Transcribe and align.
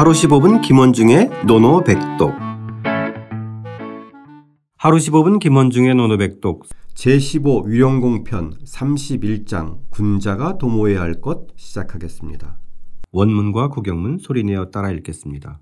하루 0.00 0.12
15분 0.12 0.62
김원중의 0.62 1.28
노노백독. 1.46 2.32
하루 4.78 4.96
15분 4.96 5.38
김원중의 5.38 5.94
노노백독. 5.94 6.64
제15 6.94 7.66
위령공편 7.66 8.54
31장 8.64 9.80
군자가 9.90 10.56
도모해야 10.56 11.02
할 11.02 11.20
것 11.20 11.48
시작하겠습니다. 11.54 12.58
원문과 13.12 13.68
구경문 13.68 14.16
소리내어 14.16 14.70
따라 14.70 14.90
읽겠습니다. 14.90 15.60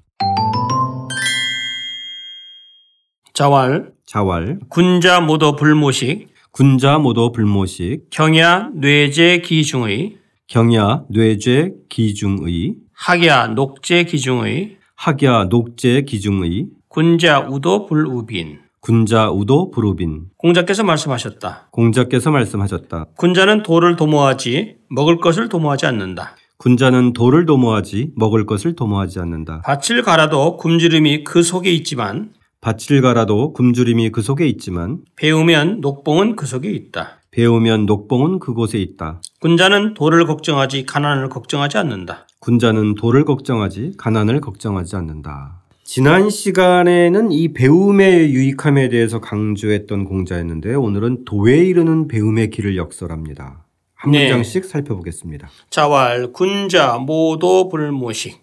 자왈 3.35 3.91
자왈. 4.07 4.61
군자 4.69 5.21
모도 5.21 5.57
불모식 5.57 6.29
군자 6.53 6.99
모도 6.99 7.33
불모식. 7.33 8.09
경야 8.11 8.71
뇌제 8.73 9.41
기중의 9.41 10.19
경야 10.47 11.03
뇌죄 11.11 11.73
기중의 11.89 12.77
학야 13.01 13.47
녹제 13.47 14.05
기중의 14.05 14.77
학야 14.97 15.45
녹제 15.45 16.03
기중의 16.03 16.67
군자 16.89 17.39
우도 17.39 17.87
불우빈 17.87 18.59
군자 18.81 19.31
우도 19.31 19.71
부루빈 19.71 20.31
공자께서 20.37 20.83
말씀하셨다. 20.83 21.69
공자께서 21.71 22.33
말씀하셨다. 22.33 23.07
군자는 23.17 23.63
돌을 23.63 23.95
도모하지 23.95 24.79
먹을 24.91 25.21
것을 25.21 25.49
도모하지 25.49 25.87
않는다. 25.87 26.35
군자는 26.57 27.13
돌을 27.13 27.47
도모하지 27.47 28.15
먹을 28.17 28.47
것을 28.47 28.75
도모하지 28.75 29.21
않는다. 29.21 29.63
밭을 29.65 30.03
갈아도 30.03 30.57
굶주림이 30.57 31.23
그 31.23 31.45
속에 31.45 31.71
있지만 31.71 32.33
밭을 32.61 33.01
갈아도 33.01 33.53
굶주림이 33.53 34.11
그 34.11 34.23
속에 34.23 34.49
있지만 34.49 35.03
배우면 35.15 35.83
녹봉은 35.83 36.35
그 36.35 36.47
속에 36.47 36.69
있다. 36.69 37.18
배우면 37.39 37.87
녹봉은 37.87 38.41
그곳에 38.41 38.79
있다. 38.79 39.23
군자는 39.39 39.95
돌을 39.95 40.27
걱정하지 40.27 40.87
가난을 40.87 41.29
걱정하지 41.29 41.79
않는다. 41.79 42.27
군자는 42.41 42.97
돌을 42.97 43.25
걱정하지 43.25 43.93
가난을 43.97 44.41
걱정하지 44.41 44.97
않는다. 44.97 45.63
지난 45.85 46.31
시간에는 46.31 47.31
이 47.31 47.53
배움의 47.53 48.33
유익함에 48.33 48.89
대해서 48.89 49.21
강조했던 49.21 50.05
공자였는데 50.05 50.75
오늘은 50.75 51.27
도에 51.27 51.59
이르는 51.59 52.09
배움의 52.09 52.51
길을 52.51 52.77
역설합니다. 52.77 53.65
한 53.95 54.11
네. 54.11 54.23
문장씩 54.23 54.65
살펴보겠습니다. 54.65 55.49
자왈 55.71 56.33
군자 56.33 56.99
모도 56.99 57.69
불모식 57.69 58.41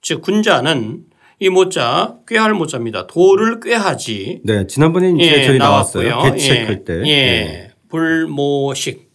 즉 0.00 0.20
군자는 0.20 1.04
이 1.38 1.48
모자 1.48 2.16
꾀할 2.26 2.54
모자입니다. 2.54 3.06
돌을 3.06 3.60
꾀하지 3.60 4.40
네, 4.44 4.66
지난번에 4.66 5.12
이제 5.12 5.44
저희 5.44 5.58
나왔어요. 5.58 6.04
예, 6.06 6.10
나왔고요. 6.10 6.32
개책할 6.32 6.72
예, 6.72 6.84
때. 6.84 7.02
예. 7.04 7.04
네. 7.04 7.71
불모식 7.92 9.12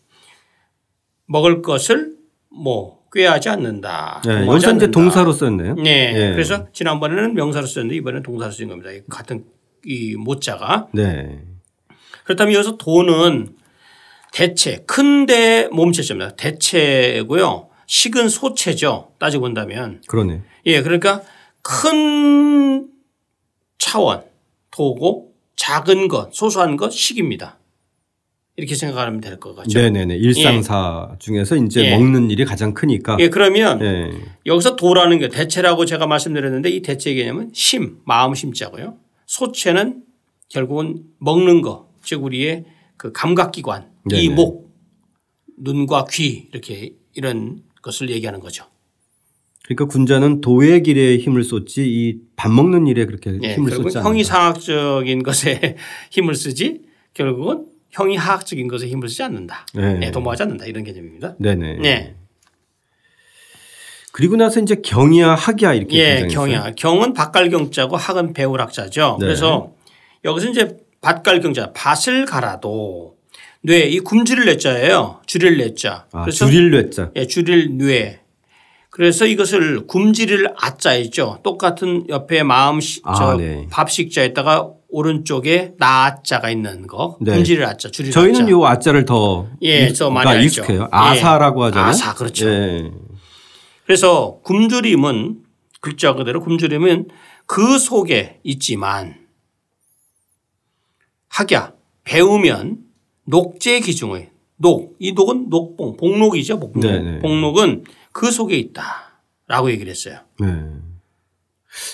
먹을 1.25 1.63
것을 1.63 2.13
뭐 2.49 3.01
꾀하지 3.11 3.49
않는다. 3.49 4.21
네, 4.23 4.45
여기서 4.45 4.57
이제 4.57 4.67
않는다. 4.69 4.91
동사로 4.91 5.31
썼네요. 5.31 5.75
네. 5.75 6.13
예. 6.15 6.31
그래서 6.33 6.71
지난번에는 6.71 7.33
명사로 7.33 7.65
썼는데 7.65 7.95
이번에는 7.95 8.21
동사로 8.21 8.51
쓴 8.51 8.67
겁니다. 8.67 8.91
이 8.91 9.01
같은 9.09 9.45
이 9.83 10.15
모자가 10.15 10.89
네. 10.93 11.43
그렇다면 12.23 12.53
여기서 12.53 12.77
도는 12.77 13.55
대체 14.31 14.83
큰대 14.85 15.69
몸체입니다. 15.71 16.35
대체고요. 16.35 17.69
식은 17.87 18.29
소체죠. 18.29 19.13
따지고 19.17 19.41
본다면. 19.41 20.01
그러네. 20.07 20.43
예, 20.67 20.81
그러니까 20.83 21.23
큰 21.63 22.89
차원 23.79 24.23
도고 24.69 25.33
작은 25.55 26.09
것, 26.09 26.31
소소한 26.35 26.77
것 26.77 26.91
식입니다. 26.91 27.57
이렇게 28.57 28.73
생각하면 28.75 29.21
될 29.21 29.39
것 29.39 29.55
같죠. 29.55 29.79
네네네. 29.79 30.15
일상사 30.15 31.15
중에서 31.19 31.55
이제 31.57 31.85
예. 31.85 31.91
먹는 31.95 32.31
일이 32.31 32.43
가장 32.43 32.73
크니까. 32.73 33.17
예, 33.19 33.29
그러면 33.29 33.79
예. 33.81 34.11
여기서 34.47 34.75
도라는 34.75 35.19
게 35.19 35.29
대체라고 35.29 35.85
제가 35.85 36.07
말씀드렸는데 36.07 36.69
이 36.71 36.81
대체 36.81 37.13
개념은 37.13 37.51
심, 37.53 37.99
마음 38.05 38.33
심자고요. 38.33 38.95
소체는 39.27 40.01
결국은 40.49 41.03
먹는 41.19 41.61
거, 41.61 41.89
즉 42.03 42.23
우리의 42.23 42.65
그 42.97 43.11
감각기관, 43.11 43.91
네네. 44.09 44.23
이 44.23 44.29
목, 44.29 44.71
눈과 45.59 46.05
귀 46.11 46.47
이렇게 46.51 46.93
이런 47.13 47.61
것을 47.83 48.09
얘기하는 48.09 48.39
거죠. 48.39 48.65
그러니까 49.65 49.85
군자는 49.85 50.41
도의 50.41 50.81
길에 50.81 51.17
힘을 51.17 51.43
쏟지 51.43 51.83
이 51.87 52.19
밥 52.35 52.51
먹는 52.51 52.87
일에 52.87 53.05
그렇게 53.05 53.37
예, 53.43 53.53
힘을 53.55 53.69
쏟지 53.71 53.97
않는다. 53.97 54.09
형이상학적인 54.09 55.21
것에 55.23 55.75
힘을 56.09 56.33
쓰지 56.33 56.81
결국은 57.13 57.65
형이하학적인 57.97 58.67
것에 58.67 58.87
힘을 58.87 59.09
쓰지 59.09 59.23
않는다. 59.23 59.65
네. 59.73 59.93
네, 59.95 60.11
도모하지 60.11 60.43
않는다 60.43 60.65
이런 60.65 60.83
개념입니다. 60.83 61.35
네네. 61.39 61.77
네. 61.81 62.15
그리고 64.11 64.35
나서 64.35 64.59
이제 64.59 64.75
경이야 64.83 65.35
학이야 65.35 65.73
이렇게 65.73 65.97
예. 66.23 66.27
경이야. 66.27 66.71
경은 66.75 67.13
밭갈경자고 67.13 67.97
학은 67.97 68.33
배울학자죠. 68.33 69.17
네. 69.19 69.25
그래서 69.25 69.71
여기서 70.25 70.49
이제 70.49 70.77
밭갈경자 71.01 71.73
밭을 71.73 72.25
갈아도 72.25 73.15
뇌 73.61 73.87
이 73.89 73.99
굶주릴 73.99 74.45
뇌자예요. 74.45 75.21
줄일 75.25 75.57
뇌자. 75.57 76.05
아, 76.13 76.25
줄일 76.29 76.71
뇌자. 76.71 77.11
예, 77.15 77.27
줄일 77.27 77.77
뇌. 77.77 78.21
그래서 78.89 79.25
이것을 79.25 79.85
굶주릴 79.87 80.47
아자 80.57 80.95
있죠. 80.95 81.39
똑같은 81.43 82.07
옆에 82.09 82.43
마음 82.43 82.79
시- 82.79 83.01
아, 83.03 83.13
저 83.13 83.35
네. 83.37 83.67
밥식자에다가 83.69 84.71
오른쪽에 84.89 85.73
나자가 85.77 86.49
있는 86.49 86.87
거. 86.87 87.17
네. 87.21 87.33
굶주릴 87.35 87.63
아자, 87.65 87.89
줄일 87.89 88.11
저희는 88.11 88.43
아자. 88.43 88.49
요 88.51 88.65
아자를 88.65 89.05
더 89.05 89.47
예, 89.63 89.87
익- 89.87 89.95
저 89.95 90.09
많이. 90.09 90.45
익숙해요. 90.45 90.81
예. 90.83 90.87
아사라고 90.91 91.63
하잖아요. 91.65 91.89
아사, 91.89 92.13
그렇죠. 92.15 92.47
예. 92.47 92.91
그래서 93.85 94.39
굶주림은 94.43 95.43
글자 95.81 96.13
그대로 96.13 96.41
굶주림은 96.41 97.07
그 97.45 97.79
속에 97.79 98.39
있지만 98.43 99.15
학야 101.29 101.73
배우면 102.03 102.77
녹제 103.25 103.81
기중의 103.81 104.31
녹, 104.57 104.95
이 104.99 105.11
녹은 105.11 105.49
녹봉, 105.49 105.97
복록이죠. 105.97 106.59
복록. 106.59 106.79
네네. 106.81 107.19
복록은 107.19 107.83
그 108.11 108.31
속에 108.31 108.57
있다라고 108.57 109.69
얘기를 109.69 109.91
했어요. 109.91 110.19
네. 110.39 110.47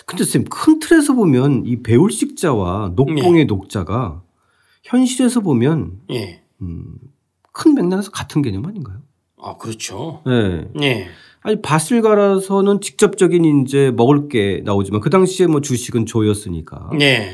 근데 0.05 0.23
쌤, 0.23 0.43
큰 0.45 0.79
틀에서 0.79 1.13
보면 1.13 1.63
이 1.65 1.81
배울식자와 1.81 2.93
녹봉의 2.95 3.45
녹자가 3.45 4.21
현실에서 4.83 5.41
보면 5.41 5.99
예. 6.11 6.41
큰 7.51 7.75
맥락에서 7.75 8.11
같은 8.11 8.41
개념 8.41 8.65
아닌가요? 8.65 8.97
아, 9.41 9.57
그렇죠. 9.57 10.21
네. 10.25 10.67
예. 10.81 11.07
아니 11.41 11.61
밭을 11.61 12.01
갈아서는 12.01 12.79
직접적인 12.79 13.63
이제 13.65 13.91
먹을 13.95 14.29
게 14.29 14.61
나오지만 14.63 15.01
그 15.01 15.09
당시에 15.09 15.47
뭐 15.47 15.59
주식은 15.61 16.05
조였으니까. 16.05 16.89
예. 17.01 17.31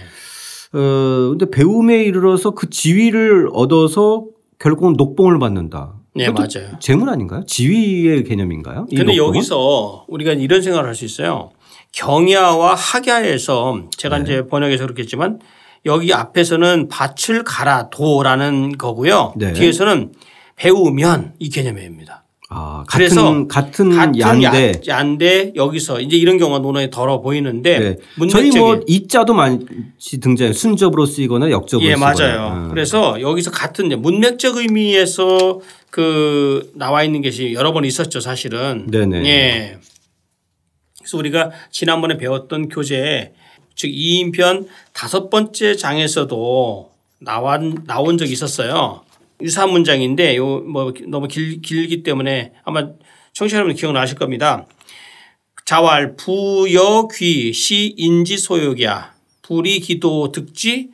어 0.74 1.30
근데 1.30 1.50
배움에 1.50 2.04
이르러서 2.04 2.52
그 2.52 2.70
지위를 2.70 3.50
얻어서 3.54 4.26
결국은 4.60 4.94
녹봉을 4.94 5.40
받는다. 5.40 5.96
네, 6.16 6.30
맞아요. 6.32 6.78
재물 6.80 7.10
아닌가요? 7.10 7.44
지위의 7.46 8.24
개념인가요? 8.24 8.88
이 8.90 8.96
근데 8.96 9.14
녹봉은? 9.16 9.36
여기서 9.36 10.06
우리가 10.08 10.34
이런 10.34 10.62
생각을 10.62 10.88
할 10.88 10.96
수 10.96 11.06
있어요. 11.06 11.52
경야와 11.92 12.76
학야에서 12.76 13.84
제가 13.98 14.20
네. 14.20 14.24
이제 14.24 14.48
번역해서 14.48 14.84
그렇겠지만 14.86 15.40
여기 15.86 16.14
앞에서는 16.14 16.88
밭을 16.90 17.44
갈아도라는 17.44 18.78
거고요. 18.78 19.34
네. 19.38 19.54
뒤에서는 19.54 20.12
배우면 20.56 21.34
이 21.40 21.50
개념입니다. 21.50 22.24
아, 22.52 22.84
그래서 22.90 23.46
같은 23.48 23.92
같은, 23.96 24.20
야- 24.44 24.54
야인데 24.88 25.54
여기서 25.56 26.02
이제 26.02 26.18
이런 26.18 26.40
경우가 26.40 26.60
논어에 26.60 26.90
덜어 26.90 27.22
보이는데 27.22 27.80
네. 27.80 27.98
문맥적인 28.16 28.52
저희 28.52 28.60
뭐 28.62 28.80
이자도 28.88 29.36
많이 29.36 29.60
등장해 30.20 30.50
요 30.50 30.54
순접으로 30.54 31.06
쓰이거나 31.06 31.52
역접으로 31.52 31.88
예, 31.88 31.94
쓰거나. 31.96 32.14
맞아요. 32.14 32.66
어. 32.66 32.70
그래서 32.70 33.22
여기서 33.22 33.52
같은 33.52 33.90
문맥적 34.02 34.58
의미에서 34.58 35.60
그 35.92 36.72
나와 36.74 37.04
있는 37.04 37.22
것이 37.22 37.54
여러 37.54 37.72
번 37.72 37.86
있었죠, 37.86 38.20
사실은. 38.20 38.88
네네. 38.90 39.26
예. 39.26 39.78
그래서 41.00 41.18
우리가 41.18 41.52
지난번에 41.72 42.18
배웠던 42.18 42.70
교재 42.70 43.34
즉 43.76 43.88
2인편 43.88 44.68
다섯 44.94 45.30
번째 45.30 45.76
장에서도 45.76 46.92
나온 47.20 47.84
나온 47.86 48.18
적이 48.18 48.34
있었어요. 48.34 49.04
유사한 49.42 49.72
문장인데 49.72 50.36
요 50.36 50.62
뭐 50.62 50.94
너무 51.08 51.28
길, 51.28 51.62
길기 51.62 52.04
때문에 52.04 52.54
아마 52.64 52.90
청취자 53.34 53.58
여러분 53.58 53.76
기억나실 53.76 54.18
겁니다. 54.18 54.66
자왈 55.66 56.16
부여귀 56.16 57.54
시 57.54 57.94
인지 57.98 58.38
소욕이야 58.38 59.14
불이 59.44 59.80
기도 59.80 60.32
득지 60.32 60.90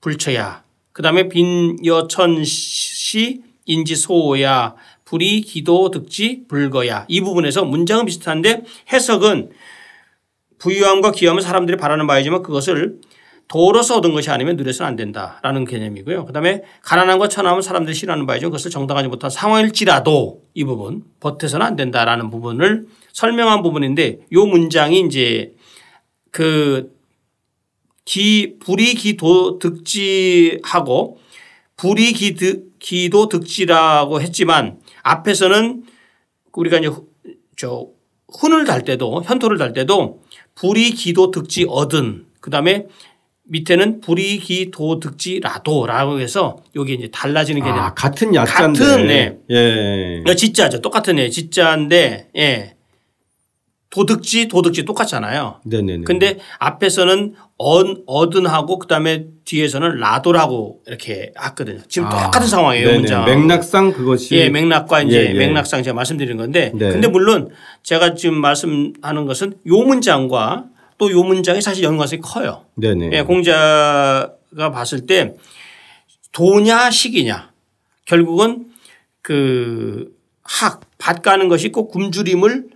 불처야 0.00 0.62
그 0.92 1.02
다음에 1.02 1.28
빈여천 1.28 2.44
시 2.44 3.42
인지 3.66 3.96
소야 3.96 4.74
불이 5.10 5.40
기도 5.40 5.90
득지 5.90 6.44
불거야 6.46 7.04
이 7.08 7.20
부분에서 7.20 7.64
문장은 7.64 8.06
비슷한데 8.06 8.62
해석은 8.92 9.50
부유함과 10.58 11.10
귀함은 11.10 11.42
사람들이 11.42 11.76
바라는 11.76 12.06
바이지만 12.06 12.42
그것을 12.42 13.00
도로서 13.48 13.96
얻은 13.96 14.12
것이 14.12 14.30
아니면 14.30 14.54
누려서는 14.54 14.90
안 14.90 14.94
된다라는 14.94 15.64
개념이고요. 15.64 16.26
그다음에 16.26 16.62
가난함과 16.82 17.26
천함은 17.26 17.62
사람들이 17.62 17.96
싫어하는 17.96 18.24
바이죠. 18.24 18.50
그것을 18.50 18.70
정당하지 18.70 19.08
못한 19.08 19.30
상황일지라도 19.30 20.42
이 20.54 20.62
부분 20.62 21.02
버텨서는 21.18 21.66
안 21.66 21.74
된다라는 21.74 22.30
부분을 22.30 22.86
설명한 23.12 23.62
부분인데 23.64 24.20
요 24.32 24.46
문장이 24.46 25.00
이제 25.00 25.54
그 26.30 26.94
기, 28.04 28.58
불이 28.60 28.94
기도 28.94 29.58
득지하고 29.58 31.18
불이 31.76 32.12
기드, 32.12 32.64
기도 32.78 33.28
득지라고 33.28 34.20
했지만 34.20 34.79
앞에서는 35.02 35.82
우리가 36.52 36.78
이제 36.78 36.86
후- 36.88 37.06
저 37.56 37.86
훈을 38.32 38.64
달 38.64 38.84
때도 38.84 39.22
현토를 39.24 39.58
달 39.58 39.72
때도 39.72 40.22
불이 40.54 40.92
기도 40.92 41.30
득지 41.30 41.66
얻은 41.68 42.26
그 42.40 42.50
다음에 42.50 42.86
밑에는 43.44 44.00
불이 44.00 44.38
기도 44.38 45.00
득지라도라고 45.00 46.20
해서 46.20 46.62
여기 46.76 46.94
이제 46.94 47.08
달라지는 47.12 47.62
개념. 47.62 47.78
아, 47.80 47.94
같은 47.94 48.32
야자인데. 48.34 48.78
같은, 48.80 49.06
네. 49.08 49.38
예. 49.50 50.18
이거 50.20 50.34
진짜죠. 50.34 50.80
똑같은 50.80 51.18
애 51.18 51.28
진짜인데 51.28 52.28
예. 52.36 52.76
도득지 53.90 54.46
도득지 54.46 54.84
똑같잖아요. 54.84 55.60
네네네. 55.64 56.04
근데 56.04 56.38
앞에서는 56.58 57.34
언, 57.58 58.02
얻은하고 58.06 58.78
그다음에 58.78 59.26
뒤에서는 59.44 59.96
라도라고 59.98 60.82
이렇게 60.86 61.32
했거든요. 61.42 61.80
지금 61.88 62.06
아, 62.06 62.24
똑같은 62.24 62.46
상황이에요. 62.46 62.86
네네. 62.86 62.98
문장. 62.98 63.24
맥락상 63.24 63.92
그것이 63.92 64.36
예, 64.36 64.48
맥락과 64.48 65.02
이제 65.02 65.26
예, 65.26 65.30
예. 65.30 65.32
맥락상 65.34 65.82
제가 65.82 65.94
말씀드린 65.94 66.36
건데 66.36 66.70
네. 66.74 66.90
근데 66.92 67.08
물론 67.08 67.50
제가 67.82 68.14
지금 68.14 68.40
말씀하는 68.40 69.26
것은 69.26 69.54
요 69.66 69.76
문장과 69.82 70.66
또 70.98 71.10
요 71.10 71.22
문장이 71.24 71.60
사실 71.62 71.82
연관성이 71.82 72.20
커요. 72.22 72.66
네네. 72.76 73.10
예, 73.12 73.22
공자가 73.22 74.70
봤을 74.70 75.06
때 75.06 75.34
도냐 76.32 76.90
식이냐 76.90 77.50
결국은 78.04 78.66
그 79.22 80.12
학, 80.44 80.80
밭 80.98 81.22
가는 81.22 81.48
것이 81.48 81.70
꼭 81.70 81.90
굶주림을 81.90 82.68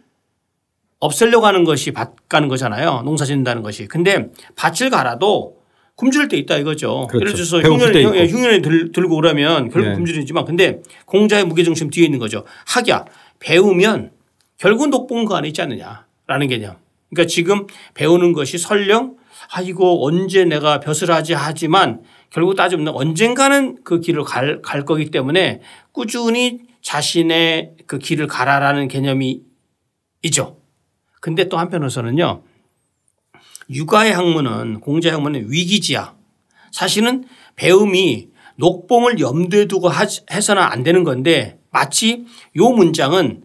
없애려고 1.05 1.47
하는 1.47 1.65
것이 1.65 1.93
밭 1.93 2.29
가는 2.29 2.49
거잖아요. 2.49 3.03
농사 3.05 3.25
짓는다는 3.25 3.63
것이. 3.63 3.87
근데 3.87 4.31
밭을 4.57 4.91
갈아도 4.91 5.59
굶주릴 5.97 6.29
때 6.29 6.37
있다 6.39 6.57
이거죠. 6.57 7.07
그렇죠. 7.09 7.21
예를 7.21 7.33
들어서 7.35 7.61
흉년에. 7.61 8.27
흉년에 8.27 8.63
들, 8.63 8.91
들고 8.91 9.17
오라면 9.17 9.69
결국 9.69 9.91
네. 9.91 9.95
굶주리지만 9.95 10.45
근데 10.45 10.81
공자의 11.05 11.45
무게중심 11.45 11.91
뒤에 11.91 12.07
있는 12.07 12.19
거죠. 12.19 12.45
학야 12.67 13.05
배우면 13.39 14.13
결국 14.57 14.89
녹봉 14.89 15.27
그 15.27 15.35
안에 15.35 15.49
있지 15.49 15.61
않느냐라는 15.63 16.49
개념. 16.49 16.77
그러니까 17.11 17.29
지금 17.29 17.67
배우는 17.93 18.33
것이 18.33 18.59
설령 18.59 19.17
아 19.53 19.61
이거 19.61 19.99
언제 20.01 20.45
내가 20.45 20.81
벼슬 20.81 21.11
하지 21.11 21.35
하지만 21.35 22.01
결국 22.31 22.57
따지면 22.57 22.89
언젠가는 22.89 23.77
그 23.85 24.01
길을 24.01 24.25
갈, 24.25 24.63
갈 24.63 24.85
거기 24.85 25.11
때문에 25.11 25.61
꾸준히 25.93 26.61
자신의 26.81 27.73
그 27.87 27.99
길을 27.99 28.27
가라라는 28.27 28.89
개념이 28.89 29.43
있죠. 30.23 30.64
근데 31.25 31.49
또 31.49 31.57
한편으로서는요. 31.57 32.43
육아의 33.71 34.13
학문은 34.13 34.81
공자의 34.81 35.15
학문은 35.15 35.47
위기지야. 35.49 36.13
사실은 36.71 37.25
배움이 37.57 38.29
녹봉을 38.57 39.19
염두에 39.19 39.65
두고 39.65 39.89
해서는 40.31 40.63
안 40.63 40.83
되는 40.83 41.03
건데 41.03 41.59
마치 41.71 42.27
요 42.59 42.69
문장은 42.69 43.45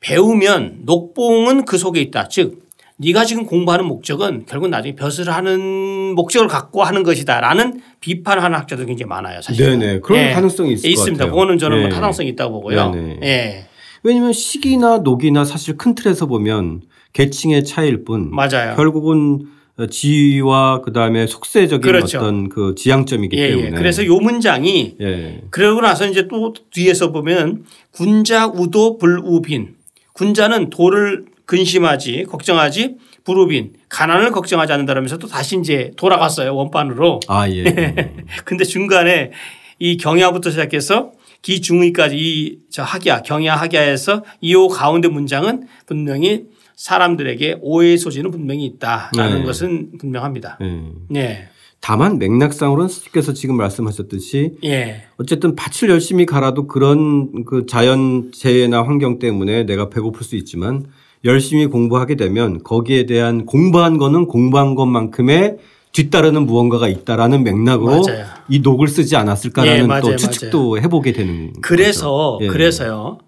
배우면 0.00 0.84
녹봉은 0.86 1.66
그 1.66 1.76
속에 1.76 2.00
있다. 2.00 2.28
즉 2.28 2.66
네가 2.96 3.26
지금 3.26 3.44
공부하는 3.44 3.84
목적은 3.84 4.46
결국 4.46 4.68
나중에 4.68 4.94
벼슬 4.94 5.28
하는 5.28 6.14
목적을 6.14 6.48
갖고 6.48 6.82
하는 6.82 7.02
것이다라는 7.02 7.82
비판하는 8.00 8.58
학자도 8.58 8.86
굉장히 8.86 9.10
많아요. 9.10 9.42
사실. 9.42 9.66
네네. 9.66 10.00
그런 10.00 10.32
가능성이 10.32 10.72
있을 10.72 10.88
것 10.88 10.92
있습니다. 10.92 11.26
그거는 11.26 11.58
저는 11.58 11.78
뭐 11.78 11.88
네. 11.88 11.94
타당성이 11.94 12.30
있다고 12.30 12.54
보고요. 12.54 12.90
네네. 12.90 13.18
예. 13.22 13.66
왜냐하면 14.02 14.32
식이나 14.32 14.98
녹이나 14.98 15.44
사실 15.44 15.76
큰 15.76 15.94
틀에서 15.94 16.24
보면 16.24 16.87
계층의 17.12 17.64
차이일 17.64 18.04
뿐 18.04 18.30
맞아요. 18.34 18.74
결국은 18.76 19.46
지위와 19.90 20.80
그다음에 20.82 21.26
속세적인 21.26 21.80
그렇죠. 21.80 22.18
어떤 22.18 22.48
그 22.48 22.74
지향점이기 22.76 23.36
예, 23.38 23.48
때문에 23.50 23.66
예. 23.68 23.70
그래서 23.70 24.04
요 24.06 24.16
문장이 24.16 24.96
예. 25.00 25.42
그러고 25.50 25.80
나서 25.80 26.06
이제 26.06 26.26
또 26.28 26.52
뒤에서 26.72 27.12
보면 27.12 27.64
군자 27.92 28.46
우도 28.46 28.98
불우빈 28.98 29.76
군자는 30.14 30.70
도를 30.70 31.26
근심하지 31.46 32.24
걱정하지 32.28 32.96
불우빈 33.24 33.74
가난을 33.88 34.32
걱정하지 34.32 34.72
않는다면서 34.72 35.18
또 35.18 35.28
다시 35.28 35.56
이제 35.58 35.92
돌아갔어요 35.96 36.54
원반으로. 36.56 37.20
아 37.28 37.48
예. 37.48 37.64
근데 38.44 38.64
중간에 38.64 39.30
이 39.78 39.96
경야부터 39.96 40.50
시작해서 40.50 41.12
기중의까지 41.42 42.16
이 42.16 42.58
저 42.70 42.82
학야 42.82 43.22
경야 43.22 43.54
학야에서 43.56 44.24
이호 44.40 44.68
가운데 44.68 45.08
문장은 45.08 45.66
분명히 45.86 46.44
사람들에게 46.78 47.58
오해의 47.60 47.98
소지는 47.98 48.30
분명히 48.30 48.64
있다라는 48.64 49.40
네. 49.40 49.44
것은 49.44 49.98
분명합니다. 49.98 50.58
예. 50.62 50.82
네. 51.08 51.48
다만 51.80 52.18
맥락상으로는 52.18 52.88
스님께서 52.88 53.32
지금 53.32 53.56
말씀하셨듯이 53.56 54.52
예. 54.64 55.02
어쨌든 55.16 55.56
밭을 55.56 55.90
열심히 55.90 56.24
갈아도 56.24 56.68
그런 56.68 57.44
그 57.44 57.66
자연 57.66 58.30
재해나 58.32 58.84
환경 58.84 59.18
때문에 59.18 59.64
내가 59.64 59.90
배고플 59.90 60.22
수 60.22 60.36
있지만 60.36 60.86
열심히 61.24 61.66
공부하게 61.66 62.14
되면 62.14 62.62
거기에 62.62 63.06
대한 63.06 63.44
공부한 63.44 63.98
거는 63.98 64.26
공부한 64.26 64.76
것만큼의 64.76 65.56
뒤따르는 65.90 66.46
무언가가 66.46 66.86
있다라는 66.86 67.42
맥락으로 67.42 68.02
맞아요. 68.02 68.24
이 68.48 68.60
녹을 68.60 68.86
쓰지 68.86 69.16
않았을까라는 69.16 69.82
예, 69.82 69.82
맞아요, 69.82 70.02
또 70.02 70.16
추측도 70.16 70.78
해보게 70.80 71.12
되는 71.12 71.52
그래서 71.60 72.38
거죠. 72.38 72.44
예. 72.44 72.48
그래서요 72.48 73.18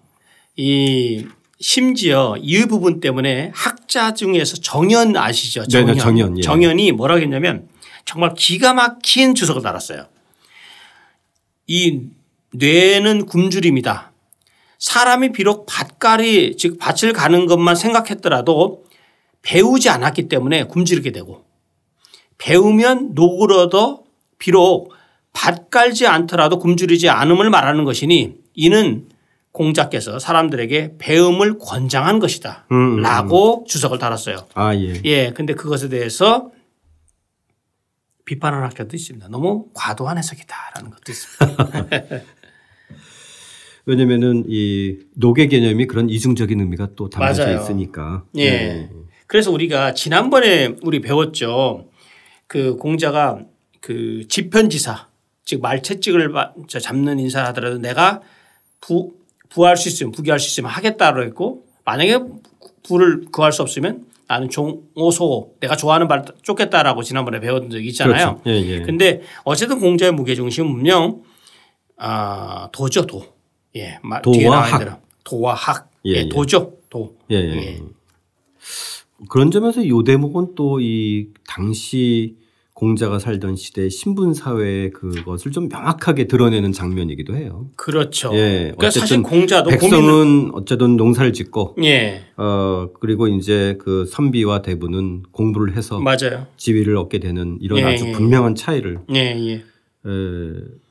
이 0.55 1.25
심지어 1.61 2.35
이 2.41 2.65
부분 2.65 2.99
때문에 2.99 3.51
학자 3.53 4.13
중에서 4.13 4.57
정연 4.57 5.15
아시죠? 5.15 5.63
네네, 5.65 5.95
정연. 5.95 6.41
정연, 6.41 6.79
예. 6.79 6.83
이 6.83 6.91
뭐라고 6.91 7.21
했냐면 7.21 7.69
정말 8.03 8.33
기가 8.35 8.73
막힌 8.73 9.35
주석을 9.35 9.61
달았어요. 9.61 10.07
이 11.67 12.01
뇌는 12.53 13.27
굶주림이다. 13.27 14.11
사람이 14.79 15.31
비록 15.31 15.67
밭갈이 15.67 16.57
즉 16.57 16.79
밭을 16.79 17.13
가는 17.13 17.45
것만 17.45 17.75
생각했더라도 17.75 18.83
배우지 19.43 19.89
않았기 19.89 20.27
때문에 20.27 20.63
굶주리게 20.63 21.11
되고 21.11 21.45
배우면 22.39 23.13
얻어 23.15 24.03
비록 24.39 24.91
밭 25.33 25.69
깔지 25.69 26.07
않더라도 26.07 26.57
굶주리지 26.57 27.09
않음을 27.09 27.51
말하는 27.51 27.83
것이니 27.83 28.33
이는 28.55 29.07
공자께서 29.51 30.19
사람들에게 30.19 30.95
배움을 30.97 31.57
권장한 31.59 32.19
것이다. 32.19 32.65
음, 32.71 32.75
음, 32.75 33.01
라고 33.01 33.65
주석을 33.67 33.99
달았어요. 33.99 34.47
아 34.53 34.73
예. 34.75 34.93
예. 35.03 35.31
근데 35.31 35.53
그것에 35.53 35.89
대해서 35.89 36.51
비판하는 38.25 38.65
학자도 38.65 38.95
있습니다. 38.95 39.27
너무 39.27 39.67
과도한 39.73 40.17
해석이다라는 40.17 40.91
것도 40.91 41.11
있습니다. 41.11 42.21
왜냐면은 43.85 44.45
이 44.47 44.99
녹의 45.15 45.49
개념이 45.49 45.87
그런 45.87 46.09
이중적인 46.09 46.59
의미가 46.59 46.89
또 46.95 47.09
담겨져 47.09 47.43
맞아요. 47.43 47.59
있으니까. 47.59 48.23
예. 48.37 48.89
그래서 49.27 49.51
우리가 49.51 49.93
지난번에 49.93 50.75
우리 50.81 51.01
배웠죠. 51.01 51.89
그 52.47 52.75
공자가 52.75 53.39
그 53.81 54.27
지편지사 54.29 55.07
즉 55.43 55.61
말채찍을 55.61 56.33
잡는 56.67 57.19
인사를 57.19 57.47
하더라도 57.49 57.79
내가 57.79 58.21
부, 58.79 59.13
부할 59.53 59.77
수 59.77 59.89
있으면 59.89 60.11
부귀할 60.11 60.39
수 60.39 60.47
있으면 60.49 60.69
하겠다고 60.71 61.23
했고 61.23 61.65
만약에 61.85 62.19
부를 62.83 63.25
구할 63.31 63.51
수 63.51 63.61
없으면 63.61 64.05
나는 64.27 64.49
종오소 64.49 65.55
내가 65.59 65.75
좋아하는 65.75 66.07
말 66.07 66.23
쫓겠다라고 66.41 67.03
지난번에 67.03 67.39
배웠던 67.41 67.69
적이 67.69 67.87
있잖아요. 67.89 68.41
그렇죠. 68.41 68.49
예, 68.49 68.65
예. 68.65 68.81
근데 68.81 69.21
어쨌든 69.43 69.79
공자의 69.79 70.13
무게중심은 70.13 70.71
분명 70.71 71.21
아, 71.97 72.69
도죠 72.71 73.05
도. 73.05 73.25
예. 73.75 73.99
마- 74.03 74.21
도와 74.21 74.61
학. 74.61 75.01
도와 75.23 75.53
학. 75.53 75.91
예, 76.05 76.11
예, 76.11 76.15
예. 76.21 76.29
도죠. 76.29 76.77
도. 76.89 77.15
예, 77.29 77.35
예. 77.35 77.81
그런 79.29 79.51
점에서 79.51 79.85
요 79.87 80.03
대목은 80.03 80.55
또 80.55 80.79
이 80.79 81.27
당시 81.47 82.35
공자가 82.81 83.19
살던 83.19 83.57
시대 83.57 83.89
신분 83.89 84.33
사회의 84.33 84.89
그것을 84.89 85.51
좀 85.51 85.69
명확하게 85.69 86.25
드러내는 86.25 86.71
장면이기도 86.71 87.35
해요. 87.35 87.67
그렇죠. 87.75 88.31
예, 88.33 88.73
그러니까 88.75 88.89
사실 88.89 89.21
공자도 89.21 89.69
백성은 89.69 90.49
어쨌든 90.55 90.97
농사를 90.97 91.31
짓고 91.31 91.75
예. 91.83 92.23
어 92.37 92.89
그리고 92.99 93.27
이제 93.27 93.77
그 93.79 94.07
선비와 94.07 94.63
대부는 94.63 95.21
공부를 95.31 95.77
해서 95.77 95.99
맞아요. 95.99 96.47
지위를 96.57 96.97
얻게 96.97 97.19
되는 97.19 97.59
이런 97.61 97.81
예, 97.81 97.83
아주 97.83 98.07
예. 98.07 98.11
분명한 98.13 98.55
차이를 98.55 99.01
예, 99.13 99.19
예. 99.19 99.53
에, 99.53 99.61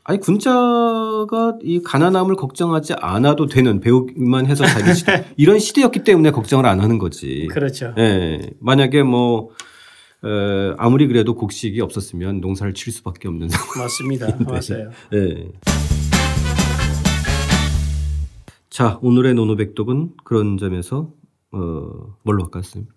아니 0.04 0.20
군자가 0.20 1.56
이 1.64 1.82
가난함을 1.82 2.36
걱정하지 2.36 2.92
않아도 3.00 3.46
되는 3.46 3.80
배우기만 3.80 4.46
해서 4.46 4.64
자기 4.64 4.94
시대 4.94 5.24
이런 5.36 5.58
시대였기 5.58 6.04
때문에 6.04 6.30
걱정을 6.30 6.66
안 6.66 6.78
하는 6.78 6.98
거지. 6.98 7.48
그렇죠. 7.50 7.92
예. 7.98 8.52
만약에 8.60 9.02
뭐 9.02 9.50
에, 10.24 10.74
아무리 10.78 11.06
그래도 11.06 11.34
곡식이 11.34 11.80
없었으면 11.80 12.40
농사를 12.40 12.74
칠 12.74 12.92
수밖에 12.92 13.28
없는 13.28 13.48
상황. 13.50 13.78
맞습니다. 13.78 14.36
맞아요. 14.44 14.90
네. 15.10 15.48
자, 18.68 18.98
오늘의 19.02 19.34
노노백독은 19.34 20.12
그런 20.24 20.56
점에서 20.58 21.10
어, 21.52 22.16
뭘로 22.22 22.44
할까요, 22.44 22.62
선생님? 22.62 22.88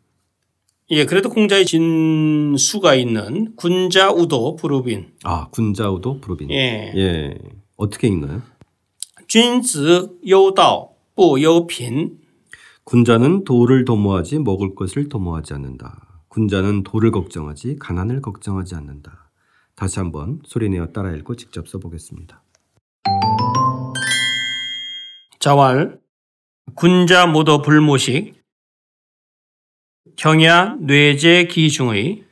예, 0.92 1.06
그래도 1.06 1.30
공자의 1.30 1.66
진수가 1.66 2.96
있는 2.96 3.56
군자우도 3.56 4.58
부르빈. 4.58 5.14
아, 5.24 5.48
군자우도 5.50 6.20
부르빈. 6.20 6.52
예. 6.52 6.92
예. 6.96 7.38
어떻게 7.78 8.08
읽나요? 8.08 8.42
준즈 9.28 10.10
요道 10.30 10.90
부요빈. 11.16 12.20
군자는 12.84 13.46
도를 13.46 13.86
도모하지 13.86 14.40
먹을 14.40 14.76
것을 14.76 15.10
도모하지 15.10 15.54
않는다. 15.54 16.13
군자는 16.34 16.82
도를 16.82 17.12
걱정하지 17.12 17.76
가난을 17.76 18.24
걱정하지 18.24 18.74
않는다. 18.74 19.30
다시 19.76 20.00
한번 20.00 20.42
소리내어 20.48 20.88
따라 20.88 21.12
읽고 21.12 21.36
직접 21.36 21.68
써보겠습니다. 21.68 22.42
자왈 25.40 26.02
군자 26.74 27.28
모도 27.28 27.62
불모식 27.62 28.42
경야 30.16 30.76
뇌제 30.80 31.46
기중의 31.46 32.26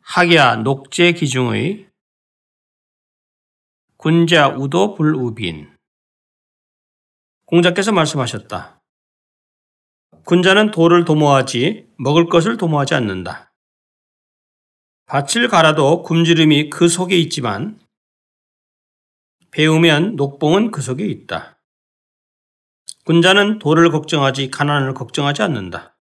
학야 0.00 0.56
녹제 0.56 1.12
기중의 1.12 1.88
군자 3.98 4.48
우도 4.48 4.96
불우빈 4.96 5.76
공자께서 7.44 7.92
말씀하셨다. 7.92 8.80
군자는 10.26 10.72
도를 10.72 11.04
도모하지 11.04 11.86
먹을 11.98 12.28
것을 12.28 12.56
도모하지 12.56 12.94
않는다. 12.94 13.52
밭을 15.06 15.46
갈아도 15.46 16.02
굶주림이 16.02 16.68
그 16.68 16.88
속에 16.88 17.16
있지만 17.16 17.78
배우면 19.52 20.16
녹봉은 20.16 20.72
그 20.72 20.82
속에 20.82 21.06
있다. 21.06 21.60
군자는 23.04 23.60
도를 23.60 23.92
걱정하지 23.92 24.50
가난을 24.50 24.94
걱정하지 24.94 25.42
않는다. 25.42 25.95